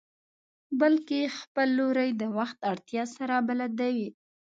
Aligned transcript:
بلکې 0.79 1.19
خپل 1.39 1.67
لوری 1.79 2.09
د 2.21 2.23
وخت 2.37 2.57
له 2.61 2.67
اړتيا 2.71 3.03
سره 3.17 3.35
بدلوي. 3.47 4.09